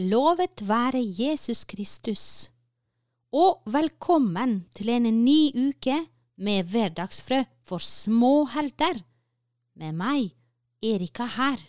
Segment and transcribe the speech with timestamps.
[0.00, 2.22] Lovet være Jesus Kristus,
[3.36, 5.96] og velkommen til en ny uke
[6.40, 9.02] med hverdagsfrø for små helter,
[9.76, 10.30] med meg,
[10.80, 11.60] Erika her.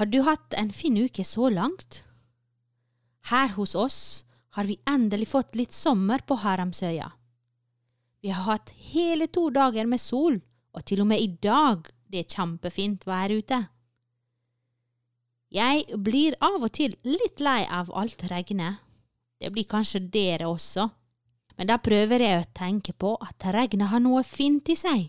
[0.00, 2.00] Har du hatt en fin uke så langt?
[3.30, 4.00] Her hos oss
[4.58, 7.12] har vi endelig fått litt sommer på Haramsøya.
[8.24, 10.40] Vi har hatt hele to dager med sol,
[10.74, 13.60] og til og med i dag det er kjempefint vær ute.
[15.54, 18.80] Jeg blir av og til litt lei av alt regnet.
[19.38, 20.88] Det blir kanskje dere også,
[21.54, 25.04] men da prøver jeg å tenke på at regnet har noe fint i seg.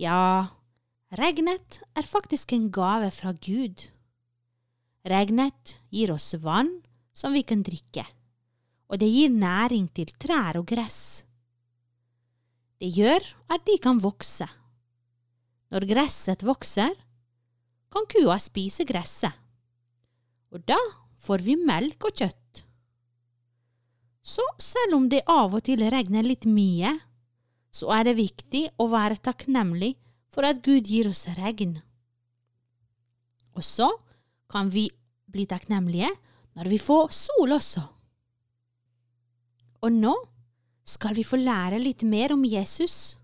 [0.00, 0.48] Ja,
[1.12, 3.84] regnet er faktisk en gave fra Gud.
[5.04, 6.78] Regnet gir oss vann
[7.12, 8.06] som vi kan drikke,
[8.88, 11.26] og det gir næring til trær og gress.
[12.80, 14.48] Det gjør at de kan vokse.
[15.72, 16.96] Når gresset vokser,
[17.96, 19.32] kan kua spise gresset,
[20.52, 20.78] og da
[21.24, 22.64] får vi melk og kjøtt.
[24.26, 26.92] Så selv om det av og til regner litt mye,
[27.72, 29.94] så er det viktig å være takknemlig
[30.32, 31.78] for at Gud gir oss regn.
[33.56, 33.88] Og så
[34.52, 34.88] kan vi
[35.32, 36.10] bli takknemlige
[36.56, 37.84] når vi får sol også.
[39.86, 40.14] Og nå
[40.86, 43.16] skal vi få lære litt mer om Jesus.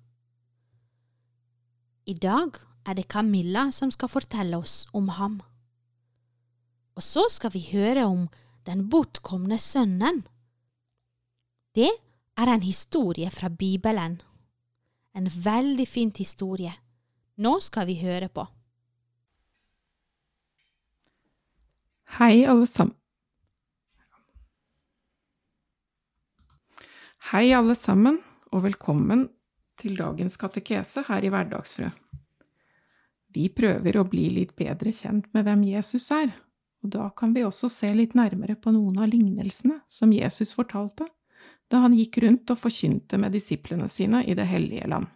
[2.08, 5.40] I dag er det Camilla som skal fortelle oss om ham.
[6.96, 8.26] Og så skal vi høre om
[8.66, 10.22] den bortkomne sønnen.
[11.74, 11.90] Det
[12.36, 14.20] er en historie fra Bibelen.
[15.14, 16.72] En veldig fin historie.
[17.36, 18.44] Nå skal vi høre på.
[22.18, 22.96] Hei, alle sammen.
[27.32, 28.18] Hei, alle sammen,
[28.52, 29.28] og velkommen
[29.80, 31.88] til dagens katekese her i Hverdagsfrø.
[33.32, 36.32] Vi prøver å bli litt bedre kjent med hvem Jesus er,
[36.82, 41.08] og da kan vi også se litt nærmere på noen av lignelsene som Jesus fortalte
[41.72, 45.06] da han gikk rundt og forkynte med disiplene sine i Det hellige land.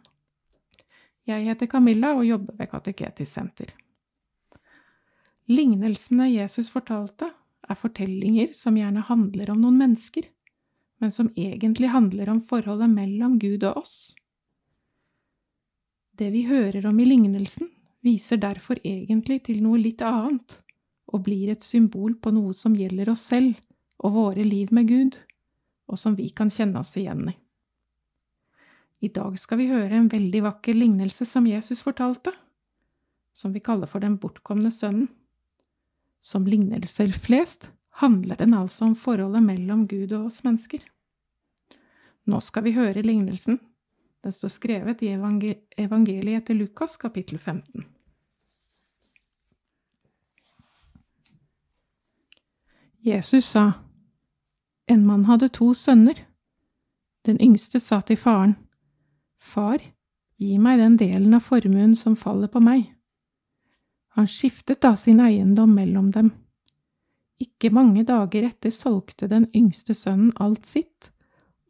[1.27, 3.75] Jeg heter Camilla og jobber ved Kateketisk senter.
[5.51, 7.29] Lignelsene Jesus fortalte,
[7.67, 10.29] er fortellinger som gjerne handler om noen mennesker,
[11.03, 14.15] men som egentlig handler om forholdet mellom Gud og oss.
[16.17, 17.69] Det vi hører om i lignelsen,
[18.07, 20.61] viser derfor egentlig til noe litt annet,
[21.11, 23.59] og blir et symbol på noe som gjelder oss selv
[24.03, 25.19] og våre liv med Gud,
[25.87, 27.37] og som vi kan kjenne oss igjen i.
[29.05, 32.33] I dag skal vi høre en veldig vakker lignelse som Jesus fortalte,
[33.37, 35.11] som vi kaller for Den bortkomne sønnen.
[36.21, 37.69] Som lignelser flest
[38.01, 40.81] handler den altså om forholdet mellom Gud og oss mennesker.
[42.27, 43.61] Nå skal vi høre lignelsen.
[44.25, 47.85] Den står skrevet i evangeliet etter Lukas kapittel 15.
[53.07, 53.73] Jesus sa,
[54.87, 56.19] En mann hadde to sønner.
[57.23, 58.57] Den yngste sa til faren,
[59.39, 59.79] Far,
[60.43, 62.89] gi meg den delen av formuen som faller på meg.
[64.19, 66.33] Han skiftet da sin eiendom mellom dem.
[67.39, 71.13] Ikke mange dager etter solgte den yngste sønnen alt sitt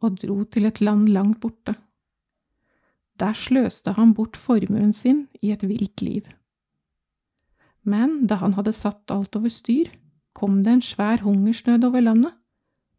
[0.01, 1.75] og dro til et land langt borte.
[3.21, 6.25] Der sløste han bort formuen sin i et vilt liv.
[7.85, 9.93] Men da han hadde satt alt over styr,
[10.37, 12.33] kom det en svær hungersnød over landet,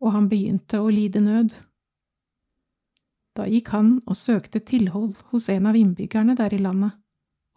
[0.03, 1.54] og han begynte å lide nød.
[3.38, 6.97] Da gikk han og søkte tilhold hos en av innbyggerne der i landet,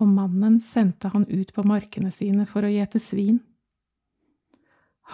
[0.02, 3.40] og mannen sendte han ut på markene sine for å gjete svin.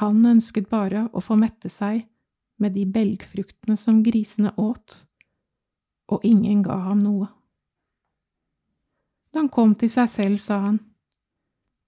[0.04, 2.04] Han ønsket bare å få mette seg
[2.60, 5.04] med de belgfruktene som grisene åt,
[6.12, 7.30] og ingen ga ham noe.
[9.32, 10.80] Da han kom til seg selv, sa han,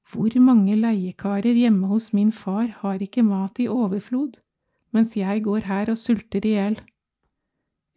[0.10, 4.40] Hvor mange leiekarer hjemme hos min far har ikke mat i overflod,
[4.92, 6.80] mens jeg går her og sulter i hjel?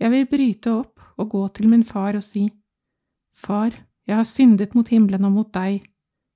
[0.00, 2.50] Jeg vil bryte opp og gå til min far og si,
[3.32, 3.72] Far,
[4.06, 5.86] jeg har syndet mot himmelen og mot deg,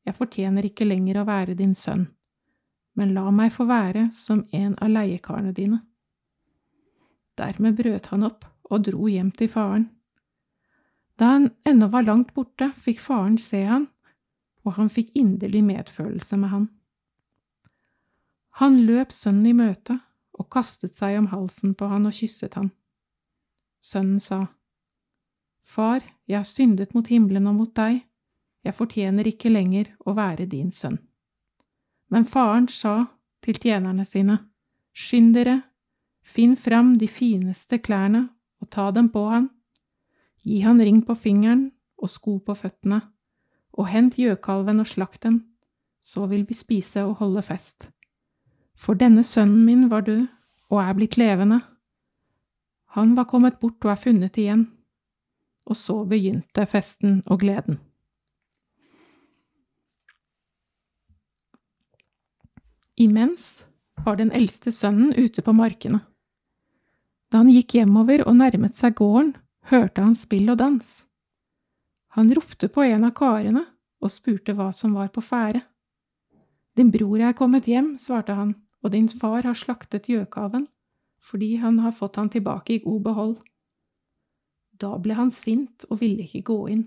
[0.07, 2.07] jeg fortjener ikke lenger å være din sønn,
[2.97, 5.83] men la meg få være som en av leiekarene dine.
[7.37, 9.91] Dermed brøt han opp og dro hjem til faren.
[11.21, 13.91] Da han ennå var langt borte, fikk faren se han,
[14.67, 16.67] og han fikk inderlig medfølelse med han.
[18.61, 19.99] Han løp sønnen i møte
[20.37, 22.71] og kastet seg om halsen på han og kysset han.
[23.81, 24.47] Sønnen sa,
[25.67, 28.05] Far, jeg har syndet mot himmelen og mot deg,
[28.67, 30.99] jeg fortjener ikke lenger å være din sønn.
[32.11, 33.07] Men faren sa
[33.43, 34.39] til tjenerne sine,
[34.97, 35.61] Skynd dere,
[36.25, 38.29] finn fram de fineste klærne
[38.63, 39.51] og ta dem på han
[40.47, 43.01] Gi han ring på fingeren og sko på føttene,
[43.77, 45.43] og hent gjøkalven og slakt den,
[46.01, 47.91] så vil vi spise og holde fest.
[48.77, 50.27] For denne sønnen min var død
[50.71, 51.61] og er blitt levende.
[52.97, 54.67] Han var kommet bort og er funnet igjen.
[55.67, 57.81] Og så begynte festen og gleden.
[62.97, 63.67] Imens
[64.05, 66.01] var den eldste sønnen ute på markene.
[67.33, 69.35] Da han gikk hjemover og nærmet seg gården,
[69.69, 71.06] hørte han spill og dans.
[72.17, 73.61] Han ropte på en av karene
[74.01, 75.61] og spurte hva som var på ferde.
[76.77, 80.65] Din bror er kommet hjem, svarte han, og din far har slaktet gjøkalven,
[81.21, 83.35] fordi han har fått han tilbake i god behold.
[84.81, 86.87] Da ble han sint og ville ikke gå inn.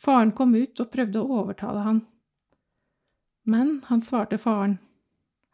[0.00, 2.00] Faren kom ut og prøvde å overtale han.
[3.44, 4.78] Men han svarte faren,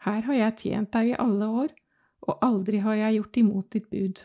[0.04, 1.74] Her har jeg tjent deg i alle år,
[2.22, 4.24] og aldri har jeg gjort imot ditt bud.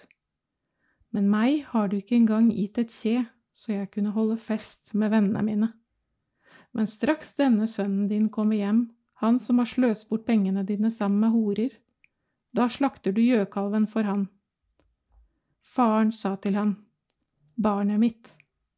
[1.10, 3.26] Men meg har du ikke engang gitt et kje,
[3.60, 5.70] så jeg kunne holde fest med vennene mine.
[6.72, 8.86] Men straks denne sønnen din kommer hjem,
[9.20, 11.74] han som har sløst bort pengene dine sammen med horer,
[12.56, 14.30] da slakter du gjøkalven for han.
[15.60, 16.78] Faren sa til han,
[17.60, 18.30] Barnet mitt,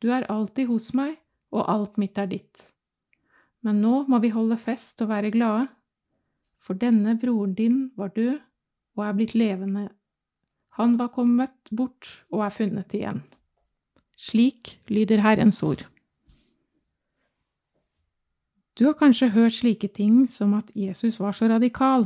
[0.01, 1.13] du er alltid hos meg,
[1.53, 2.63] og alt mitt er ditt.
[3.61, 5.67] Men nå må vi holde fest og være glade,
[6.57, 8.39] for denne broren din var død
[8.97, 9.85] og er blitt levende.
[10.79, 13.21] Han var kommet bort og er funnet igjen.
[14.21, 15.88] Slik lyder Herrens ord.
[18.77, 22.06] Du har kanskje hørt slike ting som at Jesus var så radikal.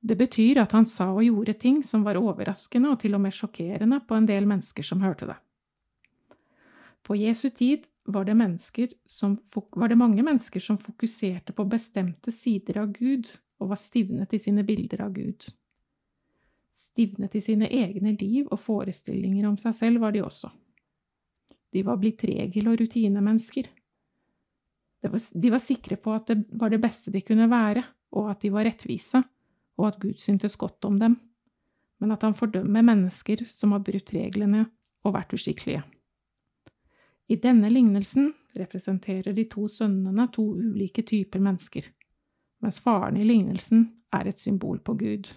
[0.00, 3.36] Det betyr at han sa og gjorde ting som var overraskende og til og med
[3.36, 5.36] sjokkerende på en del mennesker som hørte det.
[7.04, 9.36] På Jesu tid var det, som,
[9.76, 13.28] var det mange mennesker som fokuserte på bestemte sider av Gud
[13.60, 15.50] og var stivnet i sine bilder av Gud.
[16.72, 20.50] Stivnet i sine egne liv og forestillinger om seg selv var de også.
[21.76, 23.68] De var blitt regel- og rutinemennesker.
[25.04, 27.84] De var sikre på at det var det beste de kunne være,
[28.16, 29.20] og at de var rettvise,
[29.76, 31.18] og at Gud syntes godt om dem,
[32.00, 34.64] men at han fordømmer mennesker som har brutt reglene
[35.04, 35.84] og vært uskikkelige.
[37.28, 41.88] I denne lignelsen representerer de to sønnene to ulike typer mennesker,
[42.62, 45.28] mens faren i lignelsen er et symbol på Gud.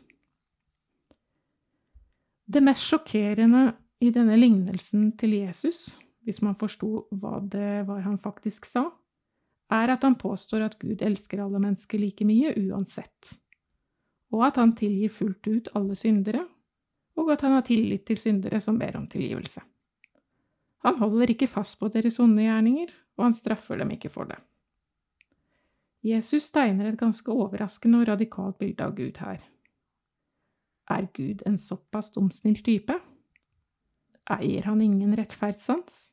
[2.50, 8.18] Det mest sjokkerende i denne lignelsen til Jesus, hvis man forsto hva det var han
[8.22, 8.86] faktisk sa,
[9.70, 13.36] er at han påstår at Gud elsker alle mennesker like mye uansett,
[14.34, 16.46] og at han tilgir fullt ut alle syndere,
[17.20, 19.62] og at han har tillit til syndere som ber om tilgivelse.
[20.86, 24.40] Han holder ikke fast på deres onde gjerninger, og han straffer dem ikke for det.
[26.06, 29.42] Jesus tegner et ganske overraskende og radikalt bilde av Gud her.
[30.90, 32.96] Er Gud en såpass dumsnill type?
[34.30, 36.10] Eier han ingen rettferdssans?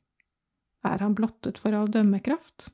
[0.86, 2.70] Er han blottet for all dømmekraft?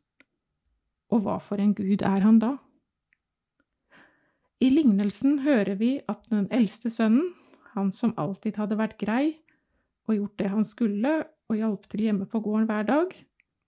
[1.13, 2.57] Og hva for en gud er han da?
[4.63, 7.33] I lignelsen hører vi at den eldste sønnen,
[7.75, 9.39] han som alltid hadde vært grei
[10.07, 11.13] og gjort det han skulle
[11.51, 13.15] og hjalp til hjemme på gården hver dag,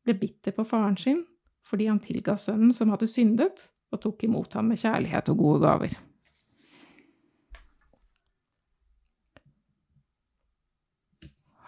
[0.05, 1.25] ble bitter på faren sin
[1.65, 5.63] fordi han tilga sønnen som hadde syndet, og tok imot ham med kjærlighet og gode
[5.63, 5.95] gaver.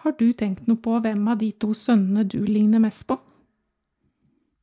[0.07, 3.17] Har du tenkt noe på hvem av de to sønnene du ligner mest på?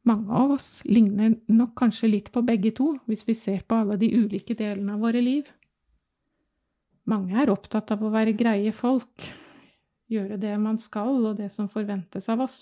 [0.08, 3.98] Mange av oss ligner nok kanskje litt på begge to, hvis vi ser på alle
[4.00, 5.52] de ulike delene av våre liv.
[7.12, 9.28] Mange er opptatt av å være greie folk,
[10.08, 12.58] gjøre det man skal og det som forventes av oss.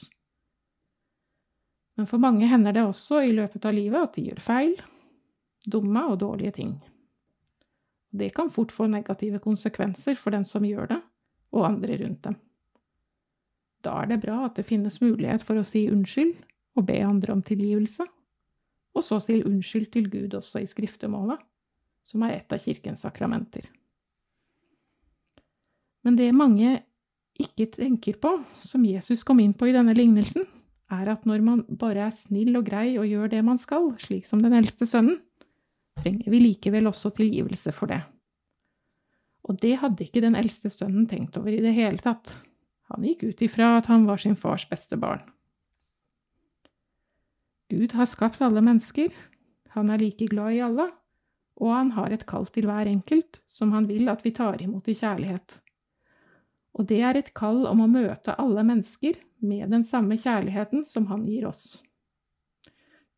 [1.95, 4.79] Men for mange hender det også i løpet av livet at de gjør feil,
[5.71, 6.81] dumme og dårlige ting.
[8.11, 11.05] Det kan fort få negative konsekvenser for den som gjør det,
[11.55, 12.43] og andre rundt dem.
[13.83, 16.37] Da er det bra at det finnes mulighet for å si unnskyld
[16.79, 18.07] og be andre om tilgivelse,
[18.93, 21.41] og så si unnskyld til Gud også i skriftemålet,
[22.07, 23.67] som er et av kirkens sakramenter.
[26.03, 26.81] Men det mange
[27.41, 30.47] ikke tenker på, som Jesus kom inn på i denne lignelsen,
[30.93, 34.27] er at når man bare er snill og grei og gjør det man skal, slik
[34.29, 35.21] som den eldste sønnen,
[36.03, 38.03] trenger vi likevel også tilgivelse for det.
[39.49, 42.31] Og det hadde ikke den eldste sønnen tenkt over i det hele tatt.
[42.93, 45.23] Han gikk ut ifra at han var sin fars beste barn.
[47.73, 49.09] Gud har skapt alle mennesker,
[49.73, 50.91] han er like glad i alle,
[51.57, 54.91] og han har et kall til hver enkelt som han vil at vi tar imot
[54.93, 55.57] i kjærlighet.
[56.77, 61.09] Og det er et kall om å møte alle mennesker med den samme kjærligheten som
[61.09, 61.81] han gir oss.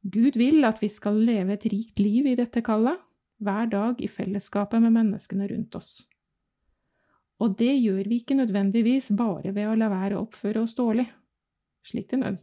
[0.04, 3.00] Gud vil at vi skal leve et rikt liv i dette kallet,
[3.42, 6.04] hver dag i fellesskapet med menneskene rundt oss.
[7.42, 11.06] Og det gjør vi ikke nødvendigvis bare ved å la være å oppføre oss dårlig,
[11.86, 12.38] slik den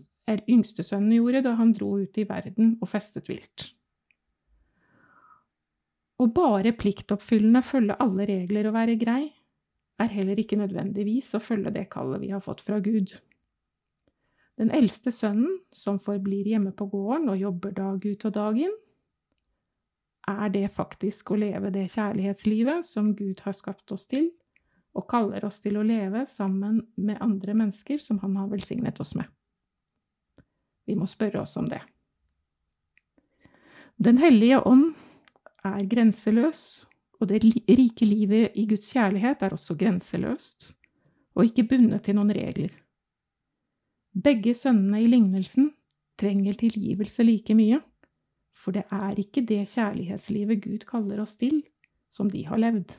[0.52, 3.72] yngste sønnen gjorde da han dro ut i verden og festet vilt.
[6.22, 9.24] Å bare pliktoppfyllende følge alle regler og være grei
[10.02, 13.16] er heller ikke nødvendigvis å følge det kallet vi har fått fra Gud.
[14.62, 18.76] Den eldste sønnen, som forblir hjemme på gården og jobber dag ut og dag inn,
[20.30, 24.30] er det faktisk å leve det kjærlighetslivet som Gud har skapt oss til,
[24.98, 29.16] og kaller oss til å leve sammen med andre mennesker som Han har velsignet oss
[29.16, 29.26] med?
[30.86, 31.82] Vi må spørre oss om det.
[34.02, 34.96] Den hellige ånd
[35.64, 36.86] er grenseløs,
[37.22, 40.72] og det rike livet i Guds kjærlighet er også grenseløst,
[41.38, 42.74] og ikke bundet til noen regler.
[44.12, 45.70] Begge sønnene i lignelsen
[46.20, 47.80] trenger tilgivelse like mye,
[48.58, 51.62] for det er ikke det kjærlighetslivet Gud kaller oss til,
[52.12, 52.98] som de har levd.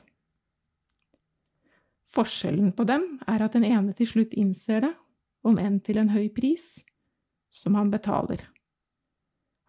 [2.13, 4.91] Forskjellen på dem er at den ene til slutt innser det,
[5.43, 6.83] om enn til en høy pris,
[7.53, 8.45] som han betaler.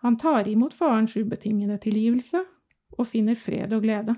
[0.05, 2.43] Han tar imot farens ubetingede tilgivelse
[2.99, 4.15] og finner fred og glede,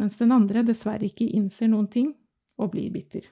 [0.00, 2.14] mens den andre dessverre ikke innser noen ting
[2.58, 3.26] og blir bitter.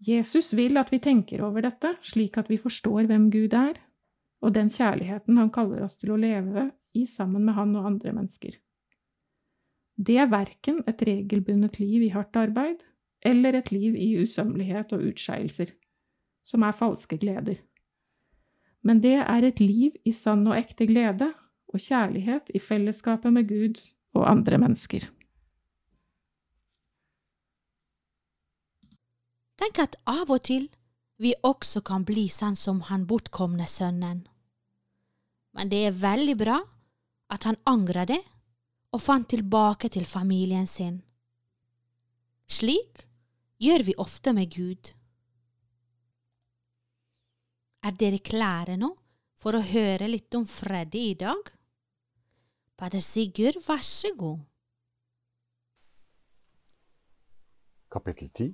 [0.00, 3.76] Jesus vil at vi tenker over dette, slik at vi forstår hvem Gud er,
[4.40, 8.14] og den kjærligheten han kaller oss til å leve i sammen med han og andre
[8.16, 8.56] mennesker.
[10.00, 12.80] Det er verken et regelbundet liv i hardt arbeid
[13.20, 15.74] eller et liv i usømmelighet og utskeielser,
[16.42, 17.60] som er falske gleder.
[18.82, 21.28] Men det er et liv i sann og ekte glede
[21.68, 23.82] og kjærlighet i fellesskapet med Gud
[24.16, 25.04] og andre mennesker.
[29.60, 30.70] Tenk at av og til
[31.20, 34.24] vi også kan bli sånn som han bortkomne sønnen.
[35.52, 36.56] Men det er veldig bra
[37.30, 38.22] at han angrer det
[38.90, 40.98] og fant tilbake til familien sin.
[42.50, 43.04] Slik
[43.62, 44.92] gjør vi ofte med Gud.
[47.86, 48.90] Er dere klare nå
[49.40, 51.52] for å høre litt om Freddy i dag?
[52.80, 54.40] Pater Sigurd, vær så god.
[57.90, 58.52] Kapittel 10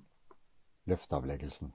[0.91, 1.73] Løfteavleggelsen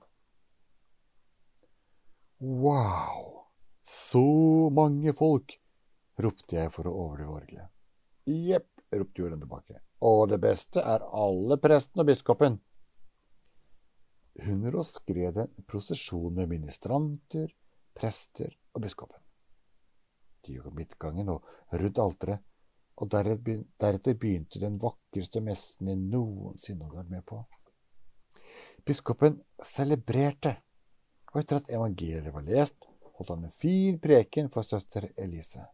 [2.42, 3.46] Wow!
[3.84, 4.24] Så
[4.74, 5.58] mange folk!
[6.22, 7.70] ropte jeg for å overdrive orgelet.
[8.26, 9.80] Jepp, ropte julen tilbake.
[10.02, 12.60] Og det beste er alle presten og biskopen.
[14.42, 17.52] Hun oss skred en prosesjon med ministranter,
[17.98, 19.20] prester og biskopen.
[20.42, 21.46] De gikk midtgangen og
[21.78, 22.42] rundt alteret,
[23.02, 27.42] og deretter begynte den vakreste messen jeg noensinne hadde vært med på.
[28.86, 30.56] Biskopen celebrerte,
[31.34, 35.68] og etter at evangeliet var lest, holdt han en fin preken for søster Elise.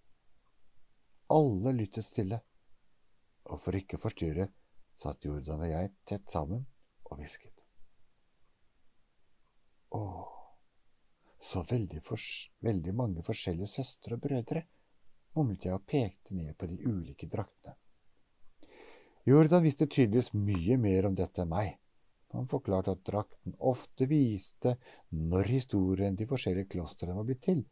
[1.34, 2.39] Alle lyttet stille,
[3.51, 4.48] og for ikke å forstyrre
[4.98, 6.63] satt Jordan og jeg tett sammen
[7.07, 7.63] og hvisket.
[9.96, 10.03] Å,
[11.39, 12.01] så veldig,
[12.65, 14.63] veldig mange forskjellige søstre og brødre,
[15.38, 17.77] mumlet jeg og pekte ned på de ulike draktene.
[19.27, 21.74] Jordan visste tydeligvis mye mer om dette enn meg.
[22.31, 24.77] Han forklarte at drakten ofte viste
[25.12, 27.65] når historien de forskjellige klostrene var blitt til,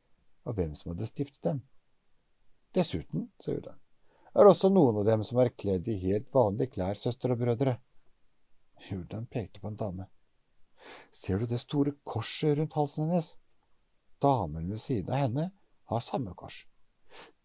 [0.43, 1.63] og hvem som hadde stiftet dem.
[2.75, 3.77] Dessuten, sa Jordan,
[4.35, 7.77] er også noen av dem som er kledd i helt vanlige klær, søstre og brødre.
[8.89, 10.07] Jordan pekte på en dame.
[11.11, 13.35] Ser du det store korset rundt halsen hennes?
[14.21, 15.45] Damen ved siden av henne
[15.91, 16.65] har samme kors.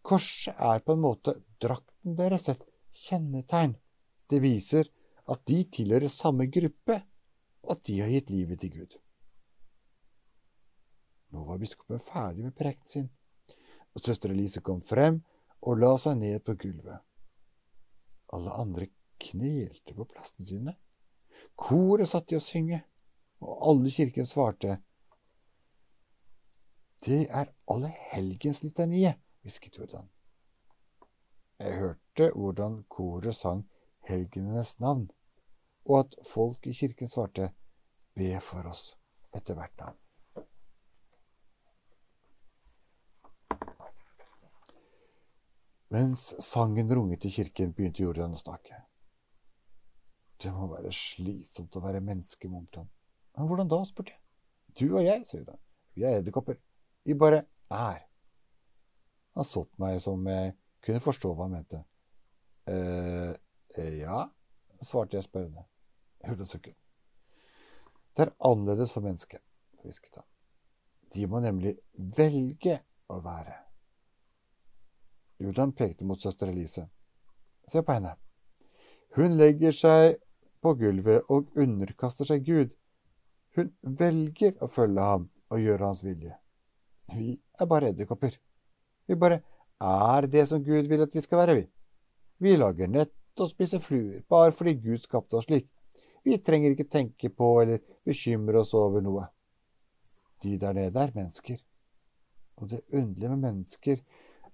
[0.02, 2.66] Korset er på en måte drakten deres, et
[3.06, 3.76] kjennetegn.
[4.26, 4.90] Det viser
[5.30, 6.98] at de tilhører samme gruppe,
[7.62, 8.98] og at de har gitt livet til Gud.
[11.30, 13.10] Nå var biskopen ferdig med prekten sin
[13.94, 15.20] og søster Elise kom frem
[15.60, 17.00] og la seg ned på gulvet.
[18.32, 18.86] Alle andre
[19.20, 20.76] knelte på plassene sine.
[21.58, 22.82] Koret satt i å synge,
[23.40, 24.78] og alle kirken svarte.
[27.00, 30.10] Det er allehelgenslitaniet, hvisket Jordan.
[31.60, 33.64] Jeg hørte hvordan koret sang
[34.08, 35.08] helgenenes navn,
[35.88, 37.52] og at folk i kirken svarte
[38.16, 38.94] Be for oss
[39.36, 39.96] etter hvert navn.
[45.90, 48.76] Mens sangen runget i kirken, begynte Jordan å snakke.
[50.40, 52.90] Det må være slitsomt å være menneske, mumlet han.
[53.36, 54.20] Men hvordan da, spurte jeg.
[54.78, 55.58] Du og jeg, sier Jordan.
[55.98, 56.60] Vi er edderkopper.
[57.04, 57.42] Vi bare
[57.74, 58.04] er.
[59.34, 60.54] Han så på meg som jeg
[60.84, 61.82] kunne forstå hva han mente.
[63.76, 64.22] eh, ja,
[64.82, 65.66] svarte jeg spørrende.
[66.26, 66.76] Jordan sukket.
[68.14, 69.42] Det er annerledes for mennesket,
[69.82, 70.26] hvisket han.
[71.10, 72.78] De må nemlig velge
[73.10, 73.56] å være.
[75.40, 76.86] Jordan pekte mot søster Elise.
[77.68, 78.16] Se på henne.
[79.16, 80.18] Hun legger seg
[80.60, 82.74] på gulvet og underkaster seg Gud.
[83.56, 86.36] Hun velger å følge ham og gjøre hans vilje.
[87.14, 88.36] Vi er bare edderkopper.
[89.08, 89.40] Vi bare
[89.80, 91.66] er det som Gud vil at vi skal være, vi.
[92.40, 95.66] Vi lager nett og spiser fluer, bare fordi Gud skapte oss slik.
[96.22, 99.24] Vi trenger ikke tenke på eller bekymre oss over noe.
[100.44, 101.58] De der nede er mennesker.
[102.60, 104.02] Og det underlige med mennesker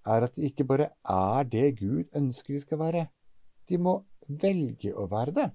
[0.07, 3.07] er at de ikke bare er det Gud ønsker de skal være.
[3.69, 3.99] De må
[4.29, 5.51] velge å være det.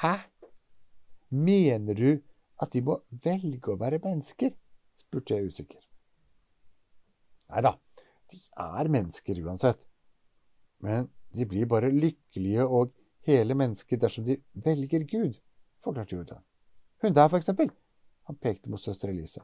[0.00, 0.14] Hæ?
[1.30, 2.10] Mener du
[2.62, 4.52] at de må velge å være mennesker?
[5.00, 5.80] spurte jeg usikker.
[7.52, 7.74] Nei da,
[8.32, 9.82] de er mennesker uansett.
[10.80, 12.92] Men de blir bare lykkelige og
[13.28, 15.38] hele mennesker dersom de velger Gud,
[15.82, 16.42] forklarte Jordan.
[17.02, 17.70] Hun der, for eksempel.
[18.30, 19.42] Han pekte mot søster Elise.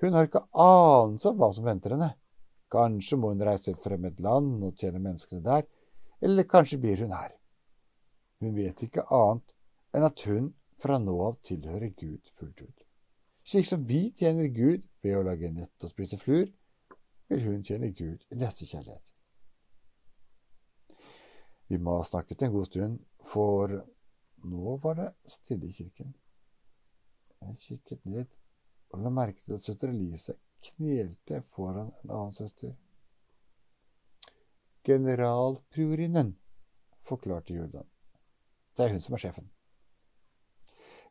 [0.00, 2.14] Hun har ikke anelse om hva som venter henne.
[2.72, 5.64] Kanskje må hun reise til et fremmed land og tjene menneskene der,
[6.20, 7.32] eller kanskje blir hun her.
[8.42, 9.54] Hun vet ikke annet
[9.96, 12.84] enn at hun fra nå av tilhører Gud fullt ut.
[13.48, 16.50] Slik som vi tjener Gud ved å lage nett og spise fluer,
[17.28, 19.04] vil hun tjene Gud i nestekjærlighet.
[21.68, 23.72] Vi må ha snakket en god stund, for
[24.48, 26.14] nå var det stille i kirken.
[27.42, 28.28] Jeg kikket ned
[28.92, 32.76] og la merke til at søster Elise knelte foran en annen søster.
[34.82, 36.38] Generalpriorinnen,
[37.02, 37.86] forklarte Jordan.
[38.76, 39.50] Det er hun som er sjefen.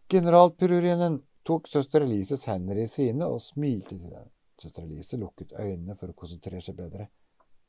[0.10, 4.32] Generalpriorinnen tok søster Elises hender i sine og smilte til henne.
[4.58, 7.10] Søster Elise lukket øynene for å konsentrere seg bedre,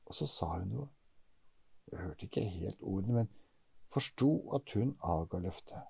[0.07, 0.89] og så sa hun noe.
[1.91, 3.31] Jeg hørte ikke helt ordene, men
[3.93, 5.83] forsto at hun avga løftet.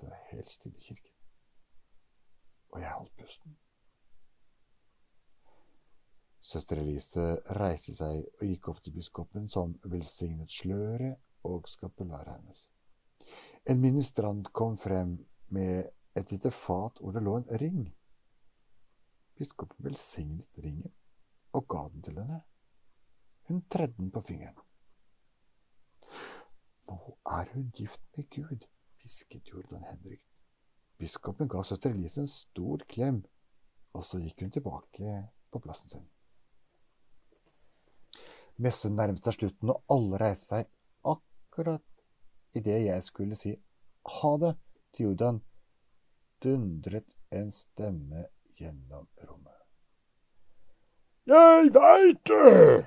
[0.00, 1.14] Det var helt stille i kirken,
[2.72, 3.56] og jeg holdt pusten.
[6.42, 7.22] Søster Elise
[7.54, 12.64] reiste seg og gikk opp til biskopen, som velsignet sløret og skapularet hennes.
[13.70, 15.20] En ministrant kom frem
[15.54, 17.84] med et lite fat hvor det lå en ring.
[19.38, 20.90] Biskopen velsignet ringen
[21.54, 22.40] og ga den til henne.
[23.46, 24.58] Hun tredde den på fingeren.
[26.90, 26.98] Nå
[27.38, 28.66] er hun gift med Gud,
[28.98, 30.24] hvisket Jordan Henrik.
[30.98, 33.22] Biskopen ga søster Elise en stor klem,
[33.94, 35.14] og så gikk hun tilbake
[35.52, 36.10] på plassen sin.
[38.62, 40.68] Messen nærmet seg slutten, og alle reiste seg
[41.08, 41.84] akkurat
[42.54, 43.56] idet jeg skulle si
[44.18, 44.52] ha det
[44.92, 45.40] til Jordan,
[46.42, 48.26] dundret en stemme
[48.58, 49.58] gjennom rommet.
[51.26, 52.86] Jeg veit det!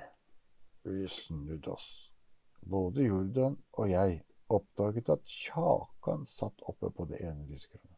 [0.86, 2.12] Vi snudde oss.
[2.60, 4.20] Både Jordan og jeg
[4.52, 7.96] oppdaget at Kjakan satt oppe på det ene lyskronet.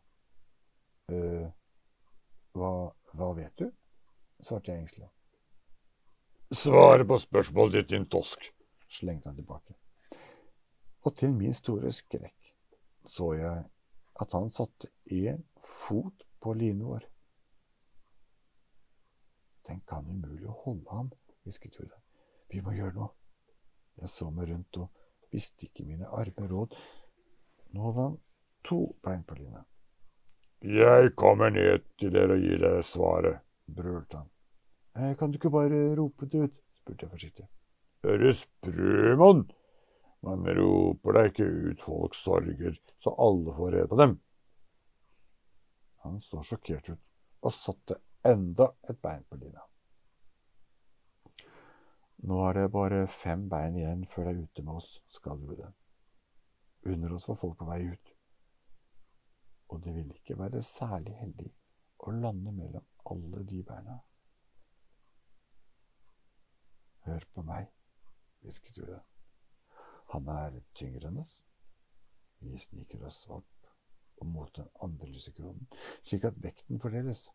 [1.12, 1.48] uh,
[2.56, 2.72] hva,
[3.12, 3.70] hva vet du?
[4.40, 5.08] svarte jeg engstelig.
[6.54, 8.48] Svaret på spørsmålet ditt, din tosk,
[8.88, 9.74] slengte han tilbake.
[11.04, 12.38] Og til min store skrekk
[13.08, 13.64] så jeg
[14.20, 17.06] at han satte én fot på linen vår.
[19.68, 21.10] Den kan umulig holde ham,
[21.44, 22.00] hvisket Jordan.
[22.48, 23.10] Vi må gjøre noe.
[23.98, 24.88] Jeg så meg rundt og
[25.32, 26.76] visste ikke mine arme råd.
[27.74, 28.16] Nå hadde han
[28.64, 29.64] to bein på lina.
[30.64, 34.30] Jeg kommer ned til dere og gir dere svaret, brølte han.
[34.98, 36.54] Eh, kan du ikke bare rope det ut?
[36.80, 37.46] spurte jeg forsiktig.
[38.08, 39.44] Øre sprømann!
[40.26, 44.16] Man roper da ikke ut folks sorger så alle får rede på dem.
[46.02, 47.04] Han så sjokkert ut
[47.46, 49.62] og satte enda et bein på lina.
[52.26, 55.54] Nå er det bare fem bein igjen før det er ute med oss, skal jo
[55.54, 55.70] det.
[56.90, 58.14] Under oss var folk på vei ut.
[59.70, 61.52] Og det ville ikke være særlig heldig
[62.02, 64.00] å lande mellom alle de beina.
[67.08, 67.70] Hør på meg,
[68.44, 68.98] hvisket Jorda.
[70.12, 71.38] Han er tyngre enn oss.
[72.44, 73.70] Vi sniker oss opp
[74.18, 75.70] og mot den andre lysekronen,
[76.02, 77.30] slik at vekten fordeles.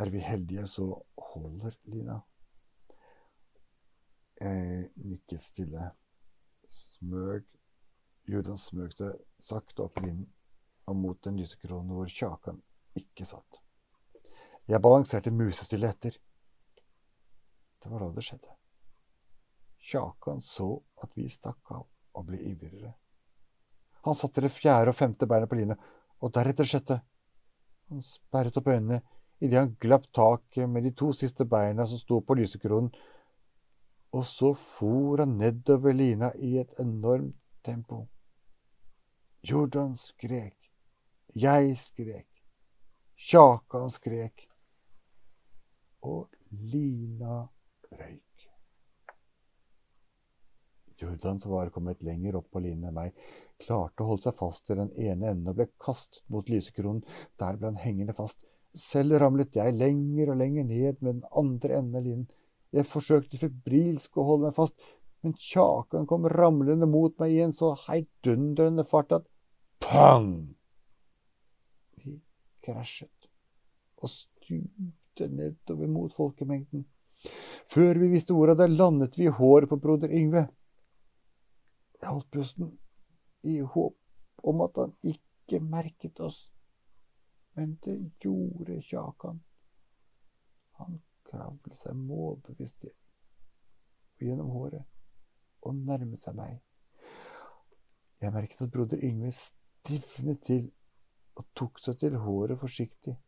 [0.00, 0.86] Er vi heldige, så
[1.32, 2.22] holder lina.
[4.40, 5.90] Jeg nikket stille.
[6.72, 7.44] Smøg
[8.26, 10.24] Judan smøg det sakte opp linen
[10.88, 12.62] og mot den lysekronen hvor Kjakan
[12.98, 13.60] ikke satt.
[14.66, 16.16] Jeg balanserte musestille etter.
[17.82, 18.55] Det var da det skjedde.
[19.86, 20.72] Kjakan så
[21.02, 21.84] at vi stakk av
[22.16, 22.94] og ble ivrigere.
[24.06, 25.78] Han satte det fjerde og femte beinet på linet,
[26.22, 26.96] og deretter sjette.
[27.90, 29.02] Han sperret opp øynene
[29.42, 32.90] idet han glapp taket med de to siste beina som sto på lysekronen,
[34.16, 38.06] og så for han nedover lina i et enormt tempo.
[39.46, 40.56] Jordan skrek,
[41.34, 42.30] jeg skrek,
[43.16, 44.48] Kjakan skrek,
[46.02, 47.46] og lina
[47.92, 48.25] røyk.
[51.00, 53.14] Jordan, som var kommet lenger opp på linjen enn meg,
[53.62, 57.04] klarte å holde seg fast til den ene enden og ble kastet mot lysekronen.
[57.40, 58.40] Der ble han hengende fast.
[58.76, 62.26] Selv ramlet jeg lenger og lenger ned med den andre enden av linen.
[62.76, 64.76] Jeg forsøkte febrilsk å holde meg fast,
[65.24, 69.30] men kjakan kom ramlende mot meg i en så heidundrende fart at
[69.82, 70.34] pang!
[72.02, 72.18] Vi
[72.64, 73.30] krasjet
[73.96, 76.84] og stupte nedover mot folkemengden.
[77.66, 80.46] Før vi visste ordet av det, landet vi i håret på broder Yngve.
[82.06, 82.68] Jeg holdt pusten
[83.42, 83.96] i håp
[84.46, 86.52] om at han ikke merket oss,
[87.58, 89.40] men det gjorde Kjakan.
[90.78, 92.86] Han kravlet seg målbevisst
[94.22, 94.86] gjennom håret
[95.66, 96.62] og nærmet seg meg.
[98.22, 100.70] Jeg merket at broder Yngve stivnet til
[101.34, 103.18] og tok seg til håret forsiktig.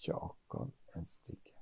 [0.00, 1.52] Kjakan en stikke.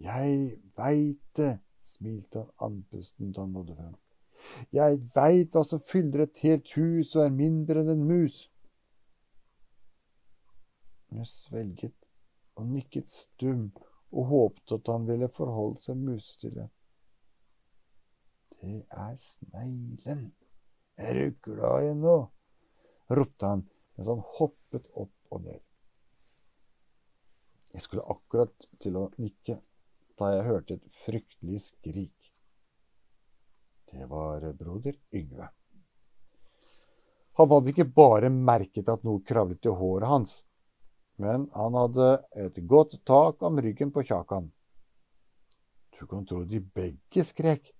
[0.00, 3.96] Jeg veit det, smilte han andpusten da han nådde frem.
[4.72, 8.46] Jeg veit hva som fyller et helt hus og er mindre enn en mus.
[11.10, 11.96] Jeg svelget
[12.56, 13.70] og nikket stum
[14.10, 16.68] og håpte at han ville forholde seg musestille.
[18.60, 20.30] Det er sneglen.
[21.00, 22.18] Er du glad i nå?
[23.10, 23.64] ropte han
[23.96, 25.60] mens han hoppet opp og ned.
[27.72, 29.60] Jeg skulle akkurat til å nikke
[30.20, 32.30] da jeg hørte et fryktelig skrik.
[33.90, 35.48] Det var broder Yngve.
[37.40, 40.32] Han hadde ikke bare merket at noe kravlet i håret hans,
[41.20, 42.08] men han hadde
[42.44, 44.50] et godt tak om ryggen på Kjakan.
[45.96, 47.72] Du kan tro de begge skrek,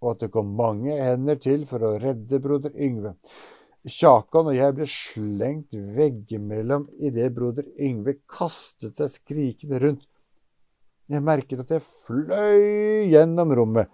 [0.00, 3.14] og at det kom mange hender til for å redde broder Yngve.
[3.88, 10.09] Kjakan og jeg ble slengt veggimellom idet broder Yngve kastet seg skrikende rundt.
[11.10, 13.90] Jeg merket at jeg fløy gjennom rommet,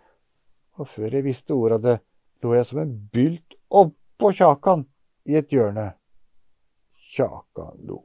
[0.76, 1.96] og før jeg visste ordet av det,
[2.44, 4.84] lå jeg som en bylt oppå Kjakan
[5.24, 5.94] i et hjørne.
[7.16, 8.02] Kjakan lo.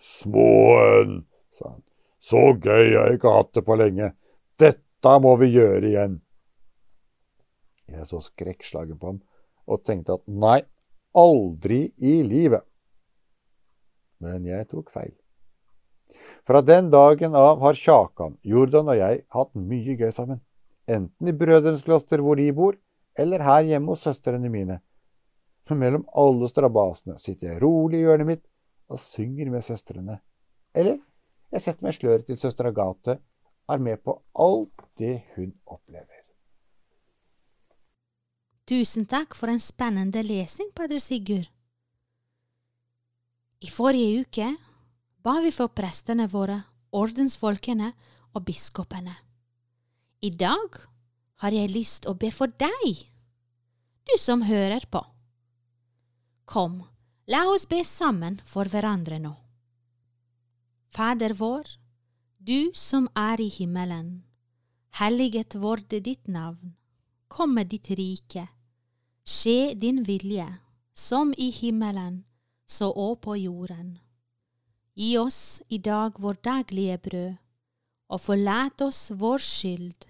[0.00, 1.82] Småen, sa han,
[2.22, 4.12] så gøy har jeg ikke hatt det på lenge.
[4.60, 6.20] Dette må vi gjøre igjen.
[7.90, 9.18] Jeg så skrekkslagen på ham
[9.70, 10.60] og tenkte at nei,
[11.18, 12.62] aldri i livet.
[14.22, 15.14] Men jeg tok feil.
[16.46, 20.40] Fra den dagen av har Kjakan, Jordan og jeg hatt mye gøy sammen.
[20.90, 22.78] Enten i Brødrenes kloster hvor de bor,
[23.18, 24.80] eller her hjemme hos søstrene mine.
[25.68, 28.44] Men mellom alle strabasene sitter jeg rolig i hjørnet mitt
[28.90, 30.18] og synger med søstrene.
[30.74, 30.98] Eller
[31.50, 33.18] jeg setter meg sløret til søster Agathe,
[33.70, 36.18] er med på alt det hun opplever.
[38.70, 41.48] Tusen takk for en spennende lesing, Padre Sigurd.
[43.60, 44.46] I forrige uke
[45.22, 46.62] ba vi for prestene våre,
[46.96, 47.92] ordensfolkene
[48.34, 49.14] og biskopene.
[50.24, 50.80] I dag
[51.44, 53.04] har jeg lyst å be for deg,
[54.04, 55.02] du som hører på.
[56.50, 56.80] Kom,
[57.30, 59.32] la oss be sammen for hverandre nå.
[60.90, 61.68] Fader vår,
[62.38, 64.24] du som er i himmelen.
[64.98, 66.74] Helliget vorde ditt navn.
[67.30, 68.48] Kom med ditt rike.
[69.22, 70.48] Skje din vilje,
[70.92, 72.24] som i himmelen,
[72.66, 74.00] så òg på jorden.
[74.94, 77.34] Gi oss i dag vår daglige brød,
[78.10, 80.06] og forlat oss vår skyld,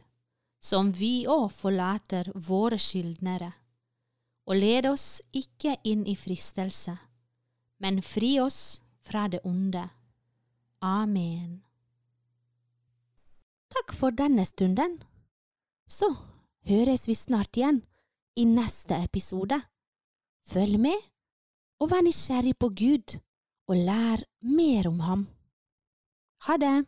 [0.61, 3.53] som vi òg forlater våre skyldnere.
[4.49, 6.97] Og led oss ikke inn i fristelse,
[7.79, 9.85] men fri oss fra det onde.
[10.81, 11.61] Amen.
[13.71, 14.99] Takk for denne stunden.
[15.87, 16.09] Så
[16.67, 17.83] høres vi snart igjen
[18.37, 19.61] i neste episode.
[20.51, 20.97] Følg med,
[21.81, 23.21] og vær nysgjerrig på Gud,
[23.71, 25.29] og lær mer om ham.
[26.47, 26.79] Ha det!